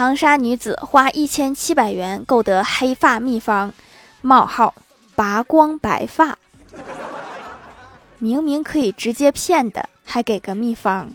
[0.00, 3.70] 长沙女子花一千七百元购得黑发秘方
[4.22, 4.74] 冒号
[5.14, 6.38] 拔光白发
[8.16, 11.12] 明明可以直接骗的还给个秘方。